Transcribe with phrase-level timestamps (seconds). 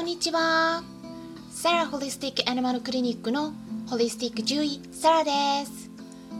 [0.00, 0.82] こんにちは。
[1.50, 3.52] サラホリスティックアニマルクリニックの
[3.86, 5.30] ホリスティック獣医サラで
[5.66, 5.90] す。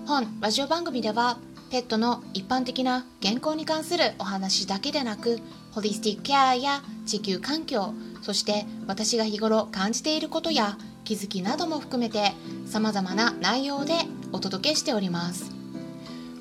[0.06, 1.37] 本ラジオ番組では
[1.71, 5.40] ペットの一般的な健康に関するお話だけでなく
[5.72, 7.92] ホリスティックケアや地球環境
[8.22, 12.33] そして私が日頃感じていることや気づきなども含めて
[12.65, 13.92] 様々な内容で
[14.33, 15.53] お届けしております。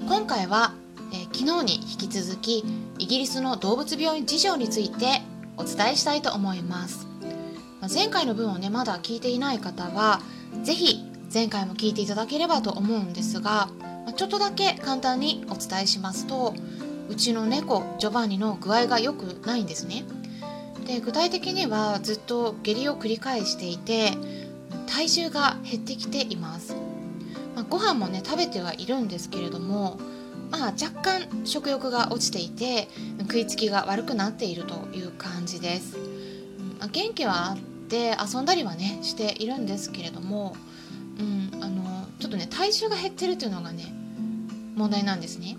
[0.08, 0.72] 今回は、
[1.12, 2.64] えー、昨日に引き続き
[2.98, 5.22] イギリスの動物病院事情について
[5.58, 7.09] お伝えしたいと思います。
[7.92, 10.22] 前回の分をねまだ聞いていない方は
[10.64, 13.70] 是非前回も聞いていただければと思うんですが
[14.16, 16.54] ちょっとだけ簡単にお伝えしますと
[17.10, 20.06] うちの猫ジョバンニの具合が良くないんですね。
[20.86, 24.14] で具体的にはずっと下痢を繰り返していて
[24.88, 26.76] 体重が減ってきています、
[27.56, 30.00] まあ、ご飯もね食べてはいるんですけれども
[30.50, 32.88] まあ若干食欲が落ちていて
[33.22, 35.96] 食いつきが悪くなっているという感じです、
[36.80, 37.58] まあ、元気はあっ
[37.90, 40.56] て遊んだりはねしているんですけれども、
[41.20, 41.24] う
[41.58, 43.94] ん、あのちょっとね体重が減ってるっていうのがね
[44.76, 45.58] 問題なんですね、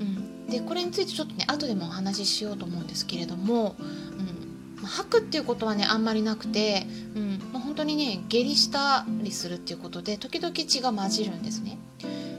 [0.00, 3.76] うん、でこれについてちょっとね後でもお話ししようと思うんですけれども、
[4.78, 11.78] うん、吐くっていうことはねあんまりなくて、うんまあ、本当にね下痢したりするっていうことで時々血が混じるんですね。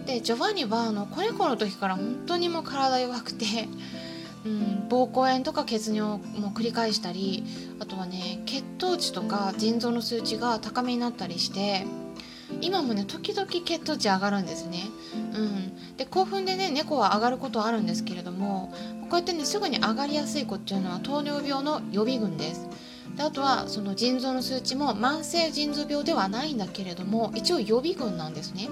[0.05, 3.45] でジョバンニはあの子猫の時から本当にもう体弱くて、
[4.45, 7.43] うん、膀胱炎とか血尿も繰り返したり
[7.79, 11.85] あとはね血糖値とか腎臓の数値が高めになったりして
[12.61, 14.83] 今もね時々血糖値上がるんですね、
[15.33, 18.73] うん、で興奮でね猫は上がることはあるんですけれども
[19.09, 22.67] こうやってねすぐに上がりやすい子っていうのは糖尿病の予備軍です。
[23.15, 28.69] であとはその腎臓の数値も慢性腎臓病ではないんだけれども一応予備軍なんですね。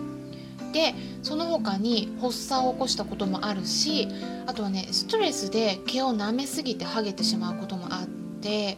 [0.72, 4.08] でその他に発作を起こしたこともあるし
[4.46, 8.08] あとはねストレスで毛を舐めすぎてハゲてしまうこともあっ
[8.42, 8.78] て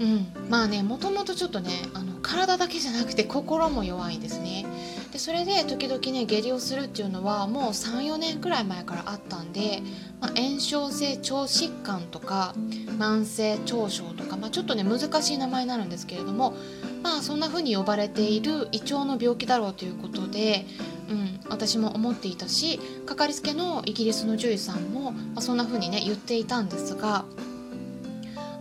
[0.00, 0.26] うん。
[0.48, 4.66] まあねもともとちょっとねあの体だけじゃなくて心も弱いんですね。
[5.12, 9.80] でそれで時々ね下痢をするっていうのはもう34年くらい前からあったんで、
[10.20, 12.54] まあ、炎症性腸疾患とか
[12.98, 16.56] 慢性腸症とか、まあ、ちょっとね難しい名前になるんですけれども
[17.04, 20.64] まあそんな風に呼ばれている胃腸の病気だろうということで、
[21.10, 27.26] うん、私も思っていたしかかりつけのイギリスの獣医さんも、まあ、そんな風にね言っていたんですが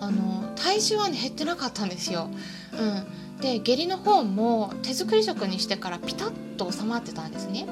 [0.01, 2.29] あの体重はね減ってなかったんですよ。
[2.73, 7.65] うん、で下痢の方も手作り食にしてからピタッと収まってたんですね。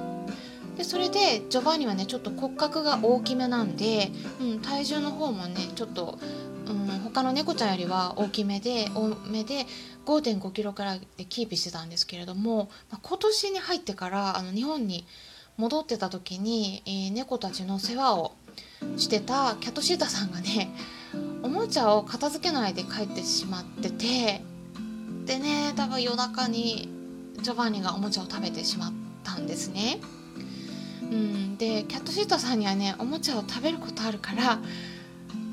[0.77, 4.09] でそれでジョバンニはねちょっと骨格が大きめなんで、
[4.39, 6.17] うん、体重の方もねちょっと、
[7.13, 9.65] 他の猫ちゃんよりは大きめで多めで
[10.05, 15.05] 5 5キロからでキープしてたんですけれども、まあ、今年に入ってからあの日本に
[15.57, 18.35] 戻ってた時に、えー、猫たちの世話を
[18.97, 20.71] してたキャットシータさんがね
[21.43, 24.41] おもちゃを片付けないで帰ってしまってて
[25.25, 26.89] でね多分夜中に
[27.41, 29.99] ジョバンニがおもちゃを食べてしまったんですね。
[31.01, 34.59] うん、でキャットシータさんにはねおもちゃを食べることあるから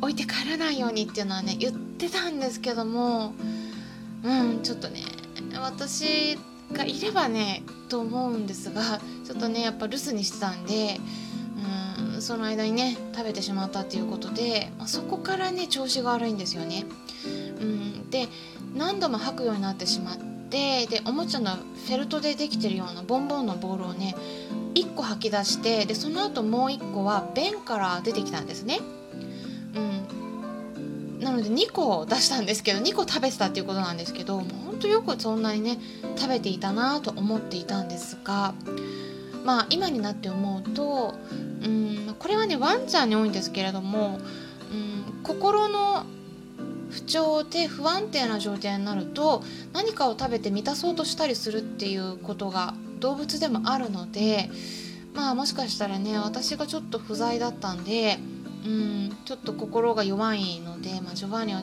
[0.00, 3.34] 置いて帰らないようにっていうのはね言ってたんですけども
[4.22, 5.03] うんちょっとね
[5.60, 6.38] 私
[6.72, 11.00] がいればねと思うんですがちょっとねやっぱ留守にしてたんで
[12.14, 16.84] うんその間にね食べてしまったっていうことで、まあ、そこからね調子が悪いんですよね。
[17.60, 18.28] うん、で
[18.76, 20.16] 何度も吐くようになってしまっ
[20.50, 24.15] てでおもちゃのフェルトでできてるようなボンボンのボールをね
[24.75, 28.80] 1個吐き出してでその後もう1個は便から出てきたんですね。
[29.78, 30.19] うん。
[31.21, 35.78] なので2個出したんですけど2個食べてたっていうことなんですけどもうほんとよくそんなにね
[36.16, 38.55] 食べていたなと思っていたんですが
[39.44, 41.15] まあ今になって思うと
[41.65, 44.19] うんこれはねワンちゃんに多いんですけれども
[44.72, 46.05] うん心の
[46.91, 54.50] 不調で不安定な状態になると何かを食べて満たそうとしたりするっていうことが動物でもあるので
[55.15, 58.19] まあもしかしたらね私がちょっと不在だったんで
[58.68, 61.62] うんちょっと心が弱いので、まあ、ジョバンニは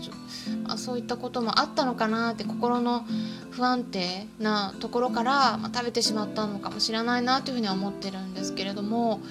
[0.64, 3.06] まあ、そういったこともあったのかなって心の
[3.52, 9.22] 不安定なところから、まあ、食べてしまったのかもしれないなというふうには思ってるんですけれども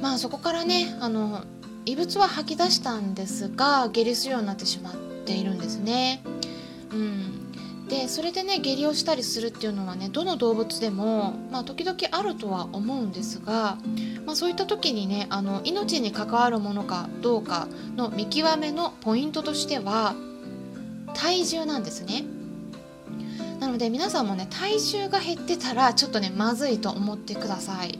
[0.00, 1.44] まあそこからねあの
[1.86, 4.94] 異物は吐き出したんですが下痢するようになってしまっ
[5.26, 6.22] ているんですね。
[6.92, 7.39] うん
[7.90, 13.78] でそれでね下痢をしたりするっていうのはねどの動物でも、まあ、時々あるとは思うんですが、
[14.24, 17.66] まあ、そういった時にねあの命に関わるものかどうか
[17.96, 20.14] の見極めのポイントとしては
[21.14, 22.24] 体重なんですね。
[23.58, 27.98] なので皆さんもね体重が減ってたらちょっとねまずいと思ってください。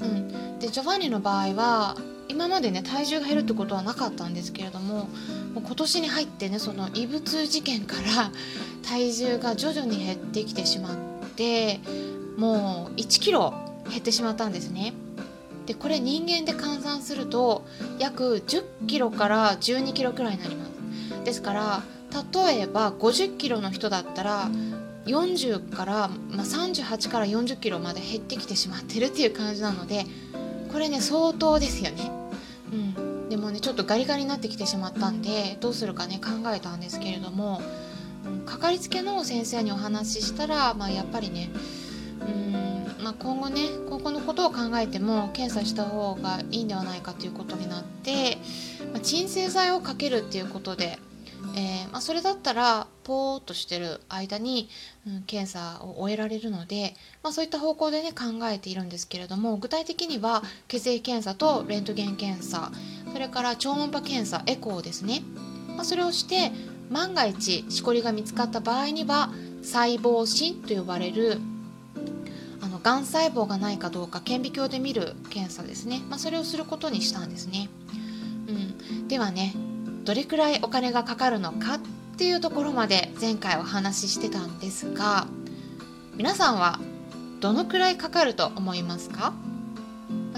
[0.00, 1.96] うん、でジョバンニの場合は
[2.28, 5.08] 今までね体重が減るってことはなかったんですけれども
[5.54, 8.30] もう今年に入ってねその異物事件から
[8.86, 10.96] 体重が徐々に減ってきてしまっ
[11.36, 11.80] て
[12.36, 13.54] もう1キロ
[13.88, 14.92] 減ってしまったんですね。
[15.66, 17.64] でこれ人間で換算すると
[17.98, 21.24] 約10キロから12キロくらいになります。
[21.24, 21.82] ですから
[22.46, 24.48] 例えば50キロの人だったら
[25.06, 30.04] 40から、まあ、38から40キロまで減ってきてしまってるっていう感じなので
[30.72, 32.23] これね相当ですよね。
[33.34, 37.60] でもねちょっとガリガリになってきてしまったんでどうするかね考えたんですけれども、
[38.24, 41.50] うん、かかりつけの先生にお話ししたら、まあ、やっぱりね
[42.20, 48.38] うんまあ、今後ね今後のことを考えても検査した方がいいんではないかということになって、
[48.92, 51.00] まあ、鎮静剤をかけるっていうことで、
[51.56, 54.68] えー、まあ、それだったらポーっとしてる間に、
[55.06, 62.72] うん、検査を終えられるので、まそういった方向でね考えているんですけれども具体的には血液検査とレントゲン検査
[63.14, 65.22] それから超音波検査エコーですね、
[65.76, 66.50] まそれをして
[66.90, 69.30] 万が一しこりが見つかった場合には
[69.62, 71.38] 細胞診と呼ばれる
[72.60, 77.68] あのがん細胞がないかどうか顕微鏡で見る検査ですね、まあ、それをすることにしたんですね、
[78.48, 78.52] う
[79.04, 79.54] ん、ではね
[80.02, 81.80] どれくらいお金がかかるのかっ
[82.16, 85.28] ていうところまで前回お話ししてたんですが
[86.16, 86.80] 皆さんは
[87.38, 89.34] どのくらいかかると思いますか、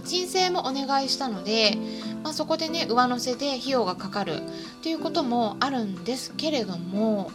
[0.07, 1.77] 鎮静もお願いしたので、
[2.23, 4.41] まあ、そこでね上乗せで費用がかかるっ
[4.83, 7.31] ていうこともあるんですけれども、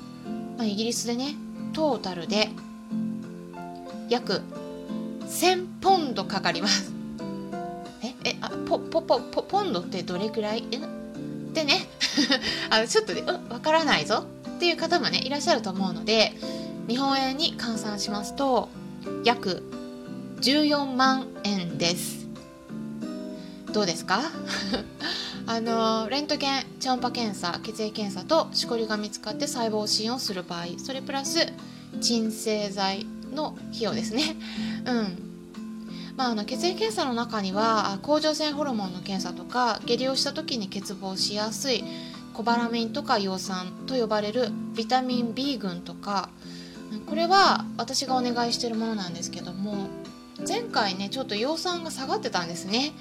[0.58, 1.36] まあ、イギリスでね
[1.74, 2.50] トータルで
[4.10, 4.42] 約
[5.28, 6.92] 1000ポンドかかります。
[8.04, 10.66] ええあポポポポポンドってどれくらい？
[10.72, 10.80] え
[11.54, 11.88] でね
[12.70, 14.26] あのちょっとねわからないぞ
[14.58, 16.34] っていう方もねいらっしゃると思うので
[16.88, 18.70] 日本円に換算しますと
[19.24, 19.64] 約
[20.42, 22.21] 14万円です。
[23.74, 24.22] どうですか？
[25.48, 31.40] あのレントゲン超音波検査血液検査としこりが見つかって細胞診をする場合それプラス
[32.00, 34.36] 鎮静剤の費用ですね。
[34.86, 35.28] うん
[36.18, 41.84] まあ、あの血液検査の中には甲状腺ホルモンの検査とか下痢をした時に欠乏しやすい
[42.34, 46.30] コバラミンとか葉酸と呼ばれるビタミン B 群とか
[47.08, 49.88] これは私がお願いしてるものなんですけども
[50.48, 52.94] 前回ねちょっと葉酸が下がってたんですね、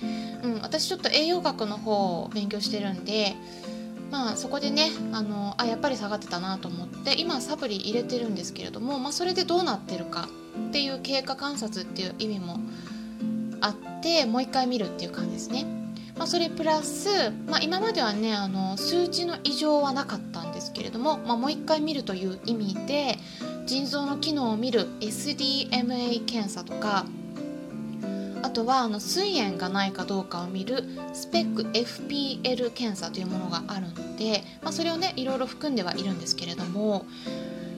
[0.43, 3.35] うん、私ちょっと栄養学の方を勉強してるんで
[4.11, 10.29] まあそこでねあのあやっぱり下がってたなと思って今サプリ入れてるんですけれども、まあ、それでどうなってるか
[10.69, 12.59] っていう経過観察っていう意味も
[13.61, 15.65] あってもう一回見るっていう感じですね。
[16.17, 23.17] まあ、それプラス、まあ、今まではねあの数値の異常はなかったんですけれども、まあ、もう一回見るという意味で
[23.65, 27.07] 腎臓の機能を見る SDMA 検査とか
[28.51, 30.83] あとはあの膵炎がないかどうかを見る
[31.13, 37.07] スペック FPL 検査というものがあるので、まあ、それをねいろいろ含んではいるんですけれども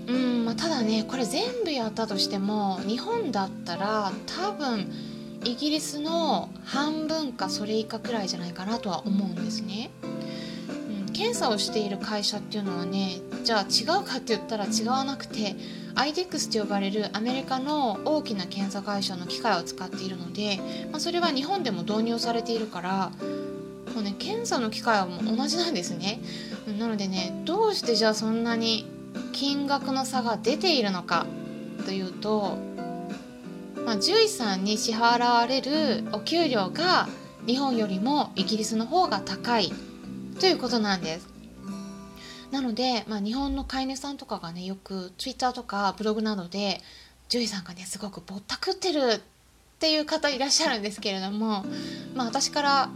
[0.06, 4.90] うん、まあ、ただねこれ全部やったとしても日本だったら多分
[5.44, 9.90] イギリスの半分かそれ以下くらいじゃないかなとは思うんですね。
[11.12, 15.56] 検査をしている会社っていうのはねじゃあ違うかって言ったら違わなくて
[15.94, 20.58] IDEX と呼ばれるアメリカの大きな検査会社の機械を使っているので、
[20.90, 23.10] まあ、それは日本でも導入されているから
[23.94, 26.20] もうね検査の機械はもう同じなんですね。
[26.78, 28.86] なのでねどうしてじゃあそんなに
[29.32, 31.26] 金額の差が出ているのか
[31.84, 32.56] というと、
[33.84, 37.08] まあ、獣医さんに支払われるお給料が
[37.46, 39.72] 日本よりもイギリスの方が高い。
[40.42, 41.28] ということなんです
[42.50, 46.80] なので、まあ、日本の飼い主さんとかがねよく Twitter とかブログなどで
[47.28, 49.20] 獣医さんがねすごくぼったくってるっ
[49.78, 51.64] ていう方いらっしゃるんですけれども、
[52.16, 52.90] まあ、私から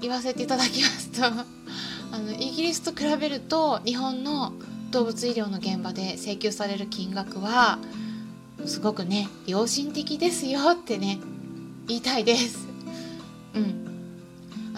[0.00, 1.22] 言わせていただきますと
[2.10, 4.52] あのイギリスと比べると日本の
[4.90, 7.78] 動物医療の現場で請求される金額は
[8.66, 11.20] すごくね良心的ですよってね
[11.86, 12.66] 言いたいです。
[13.54, 13.81] うん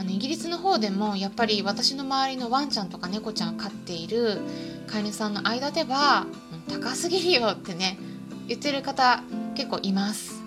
[0.05, 4.41] のイギリスの方でもやっぱり私の周りのワンちゃんとか猫ちゃん飼っている
[4.87, 6.27] 飼い主さんの間では
[6.69, 7.99] 高すぎるよってね
[8.47, 9.23] 言ってる方
[9.55, 10.43] 結構います。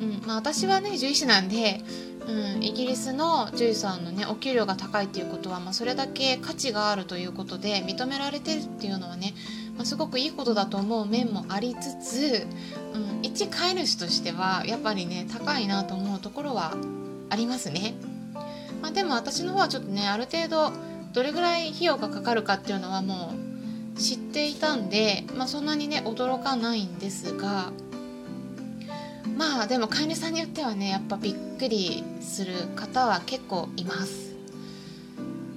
[0.00, 1.80] うんまあ、私はね獣医師なんで、
[2.26, 9.34] うん、イギリスの獣医さんのねお給料が高いっていうことは、まあ、それだけ価値があるということで認められてるっていうのはね、
[9.76, 12.46] まあ、すごくいいことだと思う面もありつつ、
[12.94, 16.74] うん、一飼い主としてはやっぱりね高いなと思うところは
[17.30, 17.94] ありますね。
[18.82, 20.72] まあ、でも私の方はちょっとねある程度
[21.12, 23.32] どれぐらい費用がかかるかっていうのはも
[23.94, 27.72] う知っていたんで、まあ、そんなにね驚かないんですが
[29.36, 34.26] まあでも飼い主さんによってはねやっぱびっくりする方は結構います。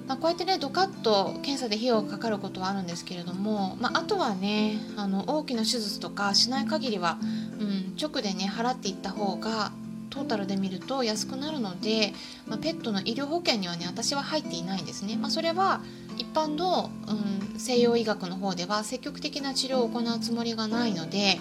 [0.06, 7.18] まあ、こうやってねドカッと検査で費用がかかることはあるんですけれども、まあ、あとはねあの大きな手術とかしない限りは、
[7.60, 9.70] うん、直でね払っていった方が
[10.10, 12.12] トータルで見ると安くなるので、
[12.46, 15.80] まあ、ペットの医療保険にはね私は入っていないんですね、まあ、それは
[16.18, 21.40] 一般の、うん、西洋医学の方では積極的な治療を行うつもりがないので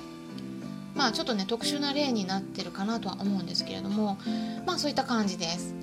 [0.95, 4.17] まあちょっとね特殊な例になってるかなとは思うんですけれども
[4.65, 5.73] まあそういった感じです。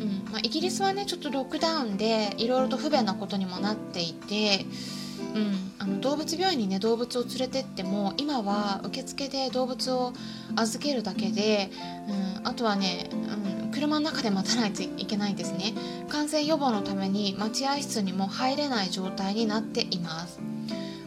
[0.00, 4.64] うんまあ、イギリスはねちょっとロックダウンでいろいろと不便なことにもなっていて、
[5.34, 10.12] うん、あの動物病院にね動物を連れてっても今は受付で動物を
[10.54, 11.70] 預けるだけで、
[12.38, 13.08] うん、あとはね、
[13.64, 15.72] うん、車の中で待たないといけないんですね。
[16.10, 20.38] 感染予防のために待合室にも入れない状態になっています、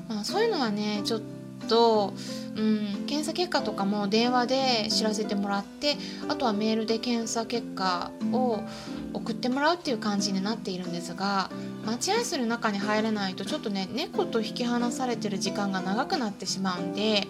[0.10, 1.22] まあ、そういうのはねちょっ
[1.68, 2.14] と
[2.56, 5.96] うん、検査結果とかも電話で知らせてもらって
[6.28, 8.62] あとはメールで検査結果を
[9.14, 11.50] 送ってもらうっていう感じになっているんですが
[11.86, 17.28] 待合室の中に入れないとちょっとね猫と引き離されてる時間が長くなってしまうんで、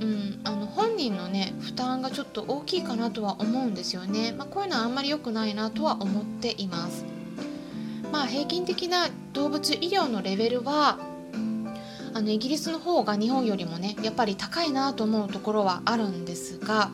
[0.00, 7.04] うん、あの本人のね負担がちょっと大きいかなとは思うんですよね、まあ、こういうのはあんまり良くないなとは思っています。
[8.12, 10.98] まあ、平均的な動物医療のレベルは
[12.14, 16.90] あのイギリスの方が日本よりもねやっぱり高いなと思うところはあるんですが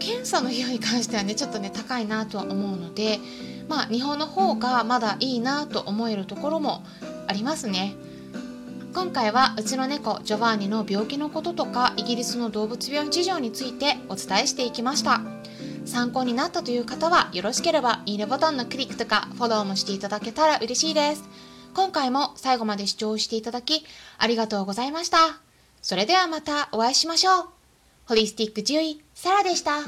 [0.00, 3.20] 検査の費用に関してはねちょっとね高いなとは思うので
[3.68, 6.82] まあ日本の方がまだいいなと思えるところも
[7.26, 7.94] ありますね
[8.94, 15.20] 今回はうちの猫ジョバーニの病気のこととかイギリスの動物病院事情についてお伝えしていきました
[15.84, 21.28] 参考になったという方はよろしければいいねボタンのクリックとかフォローもしていただけたら嬉しいです
[21.76, 23.84] 今回も最後まで視聴していただき
[24.16, 25.18] ありがとうございました。
[25.82, 27.48] それではまたお会いしましょう。
[28.06, 29.80] ホリスティック獣医、サラでした。